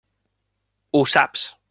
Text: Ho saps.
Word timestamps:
Ho 0.99 1.03
saps. 1.15 1.49